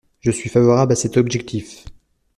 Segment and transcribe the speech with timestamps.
[0.19, 1.85] Je suis favorable à cet objectif.